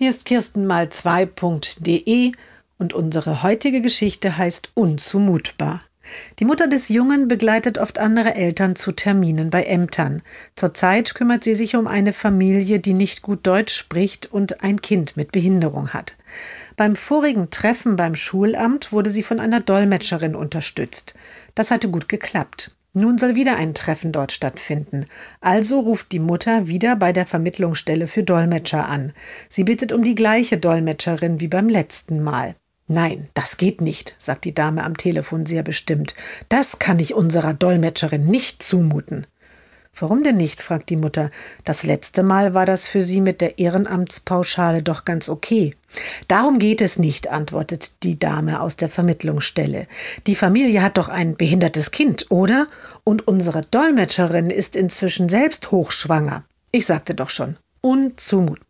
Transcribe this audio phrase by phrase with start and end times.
[0.00, 2.30] Hier ist Kirsten mal 2.de
[2.78, 5.82] und unsere heutige Geschichte heißt Unzumutbar.
[6.38, 10.22] Die Mutter des Jungen begleitet oft andere Eltern zu Terminen bei Ämtern.
[10.54, 15.16] Zurzeit kümmert sie sich um eine Familie, die nicht gut Deutsch spricht und ein Kind
[15.16, 16.14] mit Behinderung hat.
[16.76, 21.14] Beim vorigen Treffen beim Schulamt wurde sie von einer Dolmetscherin unterstützt.
[21.56, 22.70] Das hatte gut geklappt.
[22.98, 25.04] Nun soll wieder ein Treffen dort stattfinden.
[25.40, 29.12] Also ruft die Mutter wieder bei der Vermittlungsstelle für Dolmetscher an.
[29.48, 32.56] Sie bittet um die gleiche Dolmetscherin wie beim letzten Mal.
[32.88, 36.16] Nein, das geht nicht, sagt die Dame am Telefon sehr bestimmt.
[36.48, 39.28] Das kann ich unserer Dolmetscherin nicht zumuten.
[40.00, 40.62] Warum denn nicht?
[40.62, 41.30] fragt die Mutter.
[41.64, 45.74] Das letzte Mal war das für Sie mit der Ehrenamtspauschale doch ganz okay.
[46.28, 49.86] Darum geht es nicht, antwortet die Dame aus der Vermittlungsstelle.
[50.26, 52.66] Die Familie hat doch ein behindertes Kind, oder?
[53.04, 56.44] Und unsere Dolmetscherin ist inzwischen selbst hochschwanger.
[56.70, 58.67] Ich sagte doch schon, unzumutbar.